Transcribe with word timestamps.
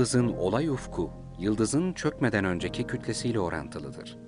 yıldızın 0.00 0.28
olay 0.28 0.68
ufku, 0.68 1.10
yıldızın 1.38 1.92
çökmeden 1.92 2.44
önceki 2.44 2.86
kütlesiyle 2.86 3.40
orantılıdır. 3.40 4.18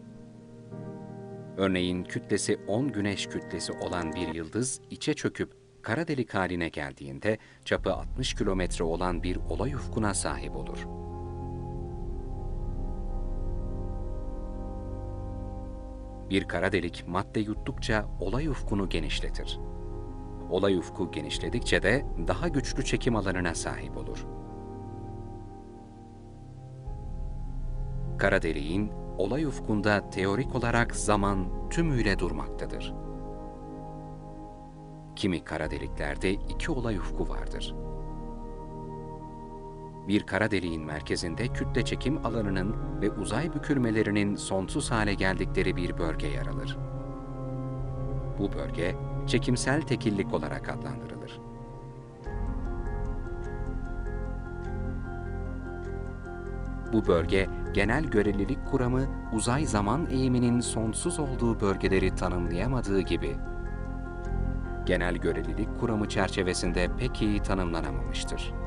Örneğin 1.57 2.05
kütlesi 2.05 2.61
10 2.69 2.89
güneş 2.89 3.27
kütlesi 3.27 3.73
olan 3.73 4.13
bir 4.13 4.35
yıldız 4.35 4.81
içe 4.91 5.15
çöküp 5.15 5.53
kara 5.83 6.09
delik 6.09 6.35
haline 6.35 6.69
geldiğinde 6.69 7.39
çapı 7.65 7.93
60 7.93 8.35
kilometre 8.35 8.85
olan 8.85 9.23
bir 9.23 9.37
olay 9.37 9.75
ufkuna 9.75 10.15
sahip 10.15 10.57
olur. 10.57 10.87
Bir 16.31 16.49
kara 16.49 16.73
delik 16.73 17.05
madde 17.09 17.41
yuttukça 17.41 18.07
olay 18.21 18.49
ufkunu 18.49 18.89
genişletir. 18.89 19.59
Olay 20.51 20.77
ufku 20.77 21.11
genişledikçe 21.11 21.83
de 21.83 22.07
daha 22.29 22.49
güçlü 22.49 22.85
çekim 22.85 23.17
alanına 23.17 23.55
sahip 23.55 23.97
olur. 23.97 24.42
Kara 28.23 28.43
deliğin 28.43 28.93
olay 29.19 29.45
ufkunda 29.45 30.11
teorik 30.11 30.55
olarak 30.55 30.97
zaman 30.97 31.69
tümüyle 31.71 32.19
durmaktadır. 32.19 32.95
Kimi 35.17 35.45
kara 35.45 35.71
deliklerde 35.71 36.33
iki 36.33 36.73
olay 36.73 36.97
ufku 36.97 37.29
vardır. 37.29 37.75
Bir 40.09 40.23
kara 40.23 40.51
deliğin 40.51 40.83
merkezinde 40.85 41.49
kütle 41.49 41.85
çekim 41.85 42.27
alanının 42.27 42.77
ve 43.01 43.11
uzay 43.11 43.55
bükülmelerinin 43.55 44.37
sonsuz 44.37 44.91
hale 44.91 45.15
geldikleri 45.15 45.77
bir 45.77 45.99
bölge 45.99 46.27
yer 46.27 46.47
alır. 46.47 46.79
Bu 48.39 48.53
bölge 48.53 48.97
çekimsel 49.27 49.83
tekillik 49.83 50.35
olarak 50.35 50.69
adlandırılır. 50.69 51.41
Bu 56.93 57.07
bölge 57.07 57.49
genel 57.75 58.05
görelilik 58.05 58.59
kuramı 58.71 59.07
uzay 59.33 59.67
zaman 59.67 60.07
eğiminin 60.11 60.61
sonsuz 60.61 61.19
olduğu 61.19 61.61
bölgeleri 61.61 62.15
tanımlayamadığı 62.15 63.01
gibi 63.01 63.37
genel 64.87 65.17
görelilik 65.17 65.81
kuramı 65.81 66.09
çerçevesinde 66.09 66.89
pek 66.99 67.23
iyi 67.23 67.43
tanımlanamamıştır. 67.43 68.62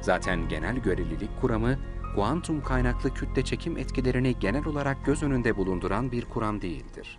Zaten 0.00 0.48
genel 0.48 0.76
görelilik 0.76 1.40
kuramı, 1.40 1.78
kuantum 2.14 2.62
kaynaklı 2.62 3.14
kütle 3.14 3.42
çekim 3.42 3.76
etkilerini 3.76 4.38
genel 4.38 4.66
olarak 4.66 5.04
göz 5.04 5.22
önünde 5.22 5.56
bulunduran 5.56 6.12
bir 6.12 6.24
kuram 6.24 6.62
değildir. 6.62 7.18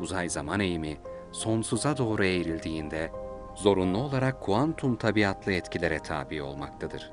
Uzay 0.00 0.28
zaman 0.28 0.60
eğimi 0.60 0.96
sonsuza 1.32 1.98
doğru 1.98 2.24
eğrildiğinde 2.24 3.12
zorunlu 3.54 3.98
olarak 3.98 4.40
kuantum 4.40 4.96
tabiatlı 4.96 5.52
etkilere 5.52 5.98
tabi 5.98 6.42
olmaktadır. 6.42 7.12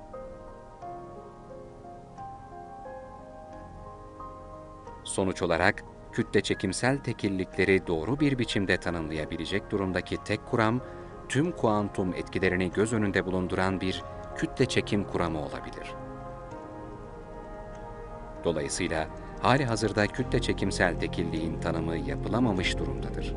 Sonuç 5.03 5.41
olarak 5.41 5.83
kütle 6.11 6.41
çekimsel 6.41 6.97
tekillikleri 6.97 7.87
doğru 7.87 8.19
bir 8.19 8.39
biçimde 8.39 8.77
tanımlayabilecek 8.77 9.71
durumdaki 9.71 10.17
tek 10.23 10.45
kuram, 10.45 10.81
tüm 11.29 11.51
kuantum 11.51 12.13
etkilerini 12.13 12.72
göz 12.72 12.94
önünde 12.94 13.25
bulunduran 13.25 13.81
bir 13.81 14.03
kütle 14.38 14.66
çekim 14.66 15.03
kuramı 15.03 15.40
olabilir. 15.40 15.94
Dolayısıyla 18.44 19.07
hali 19.41 19.66
hazırda 19.66 20.07
kütle 20.07 20.40
çekimsel 20.40 21.00
tekilliğin 21.00 21.59
tanımı 21.59 21.97
yapılamamış 21.97 22.78
durumdadır. 22.78 23.35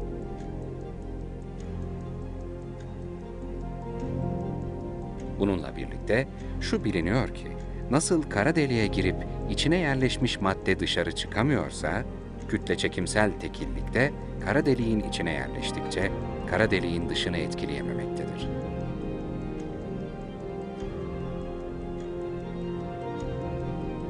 Bununla 5.38 5.76
birlikte 5.76 6.28
şu 6.60 6.84
biliniyor 6.84 7.34
ki, 7.34 7.48
nasıl 7.90 8.22
kara 8.22 8.56
deliğe 8.56 8.86
girip 8.86 9.16
içine 9.50 9.76
yerleşmiş 9.76 10.40
madde 10.40 10.78
dışarı 10.80 11.12
çıkamıyorsa, 11.12 12.02
kütle 12.48 12.76
çekimsel 12.76 13.30
tekillikte 13.40 14.12
kara 14.44 14.66
deliğin 14.66 15.00
içine 15.00 15.32
yerleştikçe 15.32 16.12
kara 16.52 16.70
deliğin 16.70 17.08
dışını 17.08 17.36
etkileyememektedir. 17.36 18.48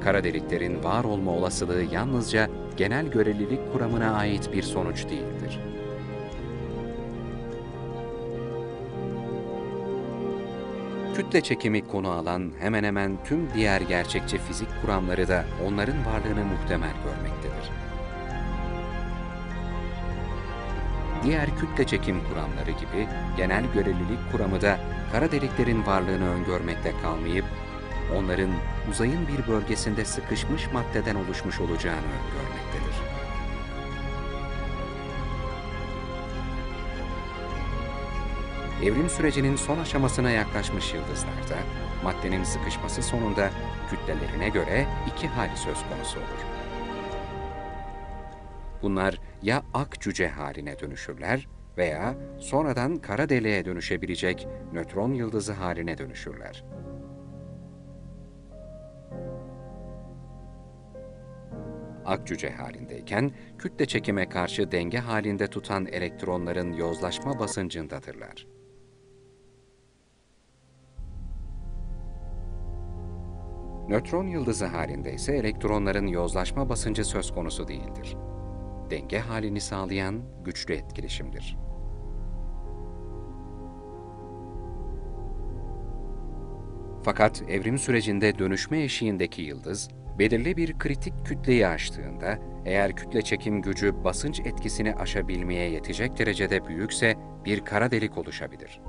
Kara 0.01 0.25
deliklerin 0.25 0.85
var 0.85 1.05
olma 1.05 1.31
olasılığı 1.31 1.83
yalnızca 1.93 2.49
genel 2.77 3.07
görelilik 3.07 3.73
kuramına 3.73 4.15
ait 4.15 4.53
bir 4.53 4.63
sonuç 4.63 5.05
değildir. 5.05 5.61
Kütle 11.15 11.41
çekimi 11.41 11.89
konu 11.89 12.11
alan 12.11 12.53
hemen 12.61 12.85
hemen 12.85 13.25
tüm 13.25 13.55
diğer 13.55 13.81
gerçekçi 13.81 14.39
fizik 14.39 14.69
kuramları 14.81 15.29
da 15.29 15.45
onların 15.67 16.07
varlığını 16.07 16.45
muhtemel 16.45 16.93
görmektedir. 17.05 17.92
Diğer 21.25 21.57
kütle 21.57 21.87
çekim 21.87 22.21
kuramları 22.29 22.71
gibi 22.71 23.09
genel 23.37 23.65
görelilik 23.75 24.33
kuramı 24.33 24.61
da 24.61 24.79
kara 25.13 25.33
deliklerin 25.33 25.87
varlığını 25.87 26.29
öngörmekte 26.29 26.93
kalmayıp, 27.03 27.45
onların 28.17 28.51
uzayın 28.91 29.29
bir 29.29 29.53
bölgesinde 29.53 30.05
sıkışmış 30.05 30.73
maddeden 30.73 31.15
oluşmuş 31.15 31.61
olacağını 31.61 31.99
öngörmektedir. 31.99 32.97
Evrim 38.83 39.11
sürecinin 39.11 39.57
son 39.57 39.79
aşamasına 39.79 40.31
yaklaşmış 40.31 40.95
yıldızlarda, 40.95 41.63
maddenin 42.05 42.45
sıkışması 42.45 43.03
sonunda 43.03 43.51
kütlelerine 43.91 44.49
göre 44.49 44.87
iki 45.07 45.29
hal 45.29 45.57
söz 45.57 45.79
konusu 45.91 46.19
olur. 46.19 46.45
Bunlar 48.83 49.19
ya 49.43 49.63
ak 49.75 50.01
cüce 50.01 50.29
haline 50.29 50.79
dönüşürler 50.79 51.49
veya 51.77 52.15
sonradan 52.39 52.97
kara 52.97 53.29
deliğe 53.29 53.65
dönüşebilecek 53.65 54.49
nötron 54.73 55.13
yıldızı 55.13 55.53
haline 55.53 55.99
dönüşürler. 55.99 56.65
Ak 62.05 62.27
cüce 62.27 62.51
halindeyken 62.51 63.31
kütle 63.59 63.87
çekime 63.87 64.29
karşı 64.29 64.73
denge 64.73 64.99
halinde 64.99 65.47
tutan 65.47 65.87
elektronların 65.87 66.73
yozlaşma 66.73 67.39
basıncındadırlar. 67.39 68.47
Nötron 73.89 74.27
yıldızı 74.27 74.67
halinde 74.67 75.13
ise 75.13 75.37
elektronların 75.37 76.07
yozlaşma 76.07 76.69
basıncı 76.69 77.05
söz 77.05 77.35
konusu 77.35 77.69
değildir. 77.69 78.17
Denge 78.93 79.19
halini 79.19 79.61
sağlayan 79.61 80.23
güçlü 80.45 80.75
etkileşimdir. 80.75 81.57
Fakat 87.03 87.43
evrim 87.49 87.79
sürecinde 87.79 88.39
dönüşme 88.39 88.83
eşiğindeki 88.83 89.43
yıldız, 89.43 89.89
belirli 90.19 90.57
bir 90.57 90.79
kritik 90.79 91.27
kütleyi 91.27 91.67
aştığında, 91.67 92.39
eğer 92.65 92.97
kütle 92.97 93.23
çekim 93.23 93.63
gücü 93.63 94.05
basınç 94.05 94.41
etkisini 94.41 94.95
aşabilmeye 94.95 95.71
yetecek 95.71 96.19
derecede 96.19 96.67
büyükse 96.67 97.15
bir 97.45 97.65
kara 97.65 97.91
delik 97.91 98.19
oluşabilir. 98.19 98.81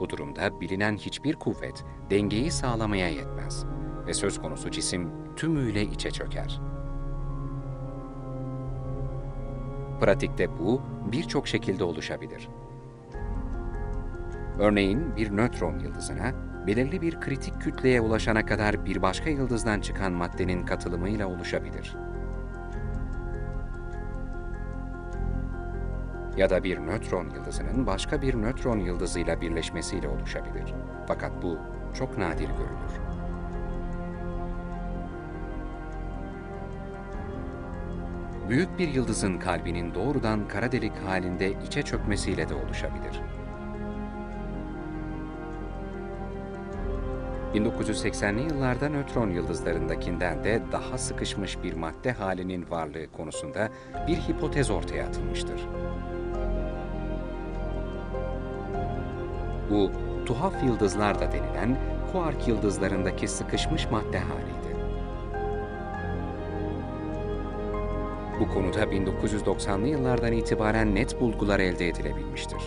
Bu 0.00 0.10
durumda 0.10 0.60
bilinen 0.60 0.96
hiçbir 0.96 1.34
kuvvet 1.34 1.84
dengeyi 2.10 2.50
sağlamaya 2.50 3.08
yetmez 3.08 3.64
ve 4.10 4.14
söz 4.14 4.42
konusu 4.42 4.70
cisim 4.70 5.10
tümüyle 5.36 5.82
içe 5.82 6.10
çöker. 6.10 6.60
Pratikte 10.00 10.58
bu 10.58 10.82
birçok 11.12 11.48
şekilde 11.48 11.84
oluşabilir. 11.84 12.48
Örneğin 14.58 15.16
bir 15.16 15.36
nötron 15.36 15.78
yıldızına 15.78 16.32
belirli 16.66 17.02
bir 17.02 17.20
kritik 17.20 17.60
kütleye 17.60 18.00
ulaşana 18.00 18.46
kadar 18.46 18.86
bir 18.86 19.02
başka 19.02 19.30
yıldızdan 19.30 19.80
çıkan 19.80 20.12
maddenin 20.12 20.66
katılımıyla 20.66 21.28
oluşabilir. 21.28 21.96
Ya 26.36 26.50
da 26.50 26.64
bir 26.64 26.78
nötron 26.78 27.30
yıldızının 27.30 27.86
başka 27.86 28.22
bir 28.22 28.34
nötron 28.34 28.78
yıldızıyla 28.78 29.40
birleşmesiyle 29.40 30.08
oluşabilir. 30.08 30.74
Fakat 31.08 31.42
bu 31.42 31.58
çok 31.94 32.18
nadir 32.18 32.48
görülür. 32.48 33.09
Büyük 38.50 38.78
bir 38.78 38.88
yıldızın 38.88 39.38
kalbinin 39.38 39.94
doğrudan 39.94 40.48
kara 40.48 40.72
delik 40.72 40.92
halinde 41.06 41.52
içe 41.66 41.82
çökmesiyle 41.82 42.48
de 42.48 42.54
oluşabilir. 42.54 43.20
1980'li 47.54 48.42
yıllarda 48.42 48.88
nötron 48.88 49.30
yıldızlarındakinden 49.30 50.44
de 50.44 50.62
daha 50.72 50.98
sıkışmış 50.98 51.62
bir 51.62 51.74
madde 51.74 52.12
halinin 52.12 52.70
varlığı 52.70 53.12
konusunda 53.12 53.68
bir 54.06 54.16
hipotez 54.16 54.70
ortaya 54.70 55.06
atılmıştır. 55.06 55.60
Bu, 59.70 59.90
tuhaf 60.26 60.64
yıldızlar 60.64 61.20
da 61.20 61.32
denilen 61.32 61.78
kuark 62.12 62.48
yıldızlarındaki 62.48 63.28
sıkışmış 63.28 63.90
madde 63.90 64.18
haliydi. 64.18 64.59
Bu 68.40 68.48
konuda 68.48 68.82
1990'lı 68.82 69.86
yıllardan 69.86 70.32
itibaren 70.32 70.94
net 70.94 71.20
bulgular 71.20 71.60
elde 71.60 71.88
edilebilmiştir. 71.88 72.62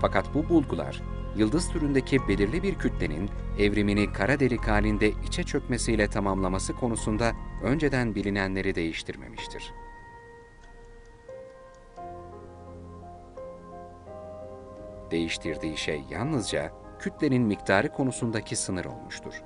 Fakat 0.00 0.34
bu 0.34 0.48
bulgular, 0.48 1.02
yıldız 1.36 1.68
türündeki 1.68 2.28
belirli 2.28 2.62
bir 2.62 2.74
kütlenin 2.74 3.30
evrimini 3.58 4.12
kara 4.12 4.40
delik 4.40 4.68
halinde 4.68 5.08
içe 5.08 5.42
çökmesiyle 5.42 6.08
tamamlaması 6.08 6.72
konusunda 6.72 7.32
önceden 7.62 8.14
bilinenleri 8.14 8.74
değiştirmemiştir. 8.74 9.72
Değiştirdiği 15.10 15.76
şey 15.76 16.02
yalnızca 16.10 16.72
kütlenin 16.98 17.42
miktarı 17.42 17.92
konusundaki 17.92 18.56
sınır 18.56 18.84
olmuştur. 18.84 19.42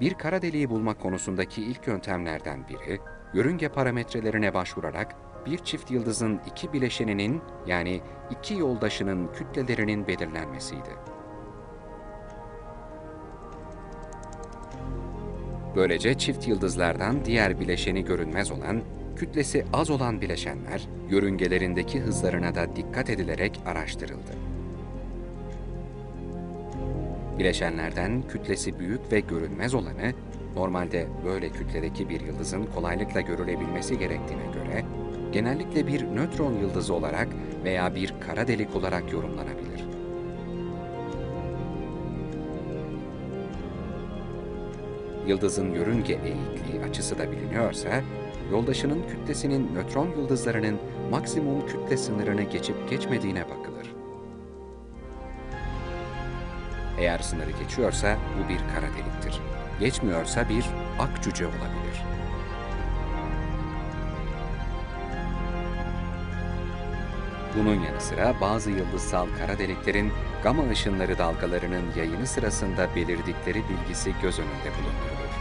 Bir 0.00 0.14
kara 0.14 0.42
deliği 0.42 0.70
bulmak 0.70 1.00
konusundaki 1.00 1.62
ilk 1.62 1.86
yöntemlerden 1.86 2.68
biri, 2.68 3.00
yörünge 3.34 3.68
parametrelerine 3.68 4.54
başvurarak 4.54 5.16
bir 5.46 5.58
çift 5.58 5.90
yıldızın 5.90 6.40
iki 6.46 6.72
bileşeninin 6.72 7.42
yani 7.66 8.00
iki 8.30 8.54
yoldaşının 8.54 9.32
kütlelerinin 9.32 10.06
belirlenmesiydi. 10.06 10.90
Böylece 15.76 16.18
çift 16.18 16.48
yıldızlardan 16.48 17.24
diğer 17.24 17.60
bileşeni 17.60 18.04
görünmez 18.04 18.50
olan, 18.50 18.82
kütlesi 19.16 19.66
az 19.72 19.90
olan 19.90 20.20
bileşenler, 20.20 20.88
yörüngelerindeki 21.10 22.00
hızlarına 22.00 22.54
da 22.54 22.76
dikkat 22.76 23.10
edilerek 23.10 23.60
araştırıldı. 23.66 24.53
Bileşenlerden 27.38 28.22
kütlesi 28.28 28.78
büyük 28.78 29.12
ve 29.12 29.20
görünmez 29.20 29.74
olanı, 29.74 30.12
normalde 30.56 31.08
böyle 31.24 31.48
kütledeki 31.48 32.08
bir 32.08 32.20
yıldızın 32.20 32.66
kolaylıkla 32.74 33.20
görülebilmesi 33.20 33.98
gerektiğine 33.98 34.46
göre, 34.46 34.84
genellikle 35.32 35.86
bir 35.86 36.02
nötron 36.02 36.52
yıldızı 36.52 36.94
olarak 36.94 37.28
veya 37.64 37.94
bir 37.94 38.14
kara 38.20 38.48
delik 38.48 38.76
olarak 38.76 39.12
yorumlanabilir. 39.12 39.84
Yıldızın 45.26 45.74
yörünge 45.74 46.12
eğikliği 46.12 46.84
açısı 46.88 47.18
da 47.18 47.32
biliniyorsa, 47.32 47.88
yoldaşının 48.50 49.02
kütlesinin 49.08 49.74
nötron 49.74 50.08
yıldızlarının 50.08 50.78
maksimum 51.10 51.66
kütle 51.66 51.96
sınırını 51.96 52.42
geçip 52.42 52.90
geçmediğine 52.90 53.44
bakılır. 53.44 53.63
Eğer 56.98 57.18
sınırı 57.18 57.50
geçiyorsa 57.50 58.16
bu 58.38 58.48
bir 58.48 58.58
kara 58.58 58.86
deliktir. 58.92 59.40
Geçmiyorsa 59.80 60.48
bir 60.48 60.64
ak 60.98 61.22
cüce 61.22 61.46
olabilir. 61.46 62.02
Bunun 67.58 67.74
yanı 67.74 68.00
sıra 68.00 68.34
bazı 68.40 68.70
yıldızsal 68.70 69.26
kara 69.38 69.58
deliklerin 69.58 70.12
gama 70.42 70.70
ışınları 70.70 71.18
dalgalarının 71.18 71.84
yayını 71.96 72.26
sırasında 72.26 72.88
belirdikleri 72.96 73.62
bilgisi 73.68 74.14
göz 74.22 74.38
önünde 74.38 74.70
bulundurulur. 74.78 75.34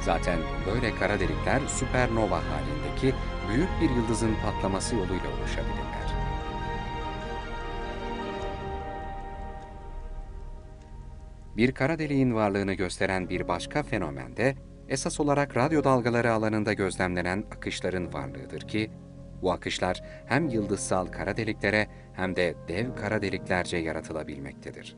Zaten 0.00 0.38
böyle 0.66 0.94
kara 0.94 1.20
delikler 1.20 1.60
süpernova 1.68 2.36
halindeki 2.36 3.14
büyük 3.48 3.68
bir 3.80 3.90
yıldızın 3.90 4.34
patlaması 4.44 4.94
yoluyla 4.94 5.30
oluşabilirler. 5.38 6.01
Bir 11.56 11.72
kara 11.72 11.98
deliğin 11.98 12.34
varlığını 12.34 12.72
gösteren 12.72 13.28
bir 13.28 13.48
başka 13.48 13.82
fenomen 13.82 14.36
de 14.36 14.54
esas 14.88 15.20
olarak 15.20 15.56
radyo 15.56 15.84
dalgaları 15.84 16.32
alanında 16.32 16.72
gözlemlenen 16.72 17.44
akışların 17.56 18.12
varlığıdır 18.12 18.60
ki, 18.60 18.90
bu 19.42 19.52
akışlar 19.52 20.02
hem 20.26 20.48
yıldızsal 20.48 21.06
kara 21.06 21.36
deliklere 21.36 21.86
hem 22.12 22.36
de 22.36 22.54
dev 22.68 22.94
kara 22.94 23.22
deliklerce 23.22 23.76
yaratılabilmektedir. 23.76 24.96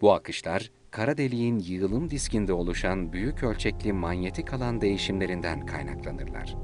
Bu 0.00 0.12
akışlar, 0.12 0.70
kara 0.90 1.16
deliğin 1.16 1.58
yığılım 1.58 2.10
diskinde 2.10 2.52
oluşan 2.52 3.12
büyük 3.12 3.42
ölçekli 3.42 3.92
manyetik 3.92 4.52
alan 4.52 4.80
değişimlerinden 4.80 5.66
kaynaklanırlar. 5.66 6.56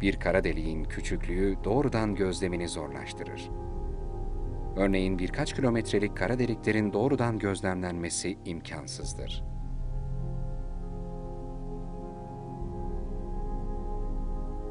Bir 0.00 0.20
kara 0.20 0.44
deliğin 0.44 0.84
küçüklüğü 0.84 1.56
doğrudan 1.64 2.14
gözlemini 2.14 2.68
zorlaştırır. 2.68 3.50
Örneğin 4.76 5.18
birkaç 5.18 5.54
kilometrelik 5.54 6.16
kara 6.16 6.38
deliklerin 6.38 6.92
doğrudan 6.92 7.38
gözlemlenmesi 7.38 8.38
imkansızdır. 8.44 9.44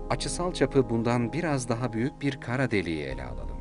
Açısal 0.09 0.53
çapı 0.53 0.89
bundan 0.89 1.33
biraz 1.33 1.69
daha 1.69 1.93
büyük 1.93 2.21
bir 2.21 2.41
kara 2.41 2.71
deliği 2.71 3.03
ele 3.03 3.23
alalım. 3.23 3.57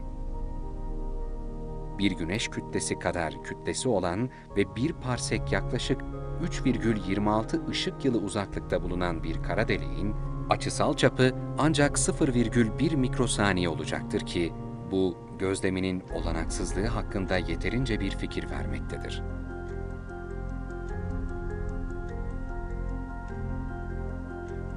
Bir 1.98 2.12
güneş 2.12 2.48
kütlesi 2.48 2.98
kadar 2.98 3.42
kütlesi 3.42 3.88
olan 3.88 4.30
ve 4.56 4.76
bir 4.76 4.92
parsek 4.92 5.52
yaklaşık 5.52 6.00
3,26 6.42 7.70
ışık 7.70 8.04
yılı 8.04 8.18
uzaklıkta 8.18 8.82
bulunan 8.82 9.22
bir 9.22 9.42
kara 9.42 9.68
deliğin 9.68 10.14
açısal 10.50 10.94
çapı 10.94 11.32
ancak 11.58 11.96
0,1 11.96 12.96
mikrosaniye 12.96 13.68
olacaktır 13.68 14.20
ki 14.20 14.52
bu 14.90 15.16
gözleminin 15.38 16.02
olanaksızlığı 16.14 16.86
hakkında 16.86 17.38
yeterince 17.38 18.00
bir 18.00 18.10
fikir 18.10 18.50
vermektedir. 18.50 19.22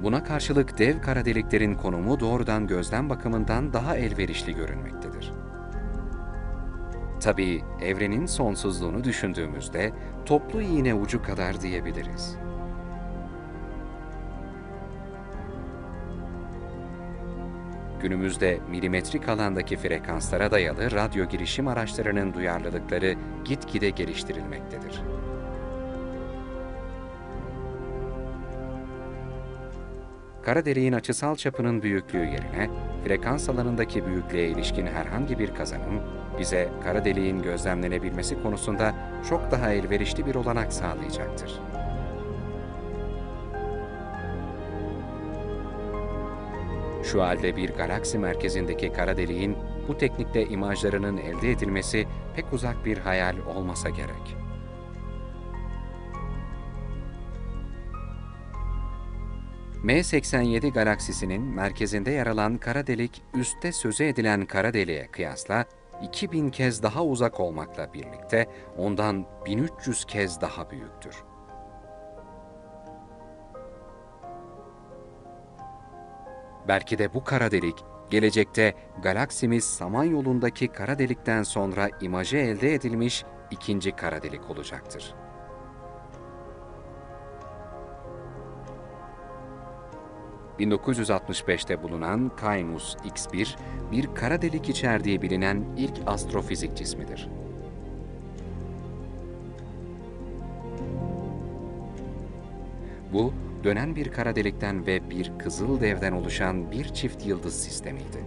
Buna 0.02 0.24
karşılık 0.24 0.78
dev 0.78 1.00
kara 1.00 1.24
deliklerin 1.24 1.74
konumu 1.74 2.20
doğrudan 2.20 2.66
gözlem 2.66 3.10
bakımından 3.10 3.72
daha 3.72 3.96
elverişli 3.96 4.54
görünmektedir. 4.54 5.32
Tabii 7.20 7.62
evrenin 7.82 8.26
sonsuzluğunu 8.26 9.04
düşündüğümüzde 9.04 9.92
toplu 10.26 10.62
iğne 10.62 10.94
ucu 10.94 11.22
kadar 11.22 11.60
diyebiliriz. 11.60 12.36
Günümüzde 18.02 18.58
milimetrik 18.70 19.28
alandaki 19.28 19.76
frekanslara 19.76 20.50
dayalı 20.50 20.90
radyo 20.90 21.28
girişim 21.28 21.68
araçlarının 21.68 22.34
duyarlılıkları 22.34 23.14
gitgide 23.44 23.90
geliştirilmektedir. 23.90 25.02
Kara 30.42 30.64
deliğin 30.64 30.92
açısal 30.92 31.36
çapının 31.36 31.82
büyüklüğü 31.82 32.24
yerine 32.24 32.70
frekans 33.04 33.48
alanındaki 33.48 34.06
büyüklüğe 34.06 34.48
ilişkin 34.48 34.86
herhangi 34.86 35.38
bir 35.38 35.54
kazanım 35.54 36.00
bize 36.38 36.68
kara 36.84 37.04
deliğin 37.04 37.42
gözlemlenebilmesi 37.42 38.42
konusunda 38.42 38.94
çok 39.28 39.50
daha 39.50 39.72
elverişli 39.72 40.26
bir 40.26 40.34
olanak 40.34 40.72
sağlayacaktır. 40.72 41.69
Şu 47.12 47.22
halde 47.22 47.56
bir 47.56 47.70
galaksi 47.70 48.18
merkezindeki 48.18 48.92
kara 48.92 49.16
deliğin 49.16 49.56
bu 49.88 49.98
teknikte 49.98 50.46
imajlarının 50.46 51.16
elde 51.16 51.50
edilmesi 51.50 52.06
pek 52.36 52.52
uzak 52.52 52.84
bir 52.84 52.98
hayal 52.98 53.36
olmasa 53.56 53.88
gerek. 53.88 54.36
M87 59.84 60.72
galaksisinin 60.72 61.42
merkezinde 61.42 62.10
yer 62.10 62.26
alan 62.26 62.58
kara 62.58 62.86
delik, 62.86 63.22
üstte 63.34 63.72
sözü 63.72 64.04
edilen 64.04 64.46
kara 64.46 64.74
deliğe 64.74 65.06
kıyasla 65.06 65.64
2000 66.02 66.50
kez 66.50 66.82
daha 66.82 67.04
uzak 67.04 67.40
olmakla 67.40 67.94
birlikte 67.94 68.46
ondan 68.76 69.26
1300 69.46 70.04
kez 70.04 70.40
daha 70.40 70.70
büyüktür. 70.70 71.29
Belki 76.70 76.98
de 76.98 77.14
bu 77.14 77.24
kara 77.24 77.50
delik, 77.50 77.74
gelecekte 78.10 78.74
galaksimiz 79.02 79.64
Samanyolu'ndaki 79.64 80.68
kara 80.68 80.98
delikten 80.98 81.42
sonra 81.42 81.88
imajı 82.00 82.36
elde 82.36 82.74
edilmiş 82.74 83.24
ikinci 83.50 83.92
kara 83.92 84.22
delik 84.22 84.50
olacaktır. 84.50 85.14
...1965'te 90.58 91.82
bulunan 91.82 92.32
Cainus 92.42 92.96
X1, 92.96 93.56
bir 93.92 94.14
kara 94.14 94.42
delik 94.42 94.68
içerdiği 94.68 95.22
bilinen 95.22 95.64
ilk 95.76 95.94
astrofizik 96.06 96.76
cismidir. 96.76 97.28
Bu, 103.12 103.32
dönen 103.64 103.96
bir 103.96 104.08
kara 104.12 104.36
delikten 104.36 104.86
ve 104.86 105.10
bir 105.10 105.32
kızıl 105.38 105.80
devden 105.80 106.12
oluşan 106.12 106.70
bir 106.70 106.84
çift 106.84 107.26
yıldız 107.26 107.54
sistemiydi. 107.62 108.24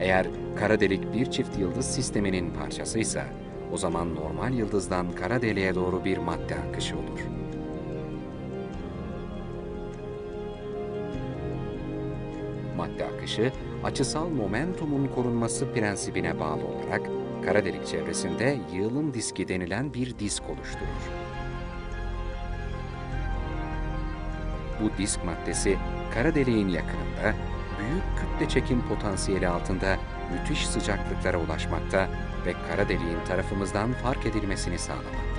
Eğer 0.00 0.26
kara 0.56 0.80
delik 0.80 1.12
bir 1.14 1.30
çift 1.30 1.58
yıldız 1.58 1.86
sisteminin 1.86 2.50
parçasıysa, 2.50 3.24
o 3.72 3.76
zaman 3.76 4.14
normal 4.14 4.54
yıldızdan 4.54 5.12
kara 5.12 5.42
deliğe 5.42 5.74
doğru 5.74 6.04
bir 6.04 6.18
madde 6.18 6.54
akışı 6.54 6.96
olur. 6.96 7.20
Madde 12.76 13.06
akışı, 13.06 13.52
açısal 13.84 14.28
momentumun 14.28 15.06
korunması 15.06 15.72
prensibine 15.72 16.40
bağlı 16.40 16.62
olarak 16.66 17.23
kara 17.44 17.64
delik 17.64 17.86
çevresinde 17.86 18.58
yığılım 18.72 19.14
diski 19.14 19.48
denilen 19.48 19.94
bir 19.94 20.18
disk 20.18 20.42
oluşturur. 20.50 21.04
Bu 24.80 24.98
disk 24.98 25.24
maddesi 25.24 25.78
kara 26.14 26.34
deliğin 26.34 26.68
yakınında 26.68 27.34
büyük 27.78 28.04
kütle 28.16 28.48
çekim 28.48 28.88
potansiyeli 28.88 29.48
altında 29.48 29.96
müthiş 30.32 30.68
sıcaklıklara 30.68 31.38
ulaşmakta 31.38 32.08
ve 32.46 32.54
kara 32.68 32.88
deliğin 32.88 33.24
tarafımızdan 33.28 33.92
fark 33.92 34.26
edilmesini 34.26 34.78
sağlamaktadır. 34.78 35.33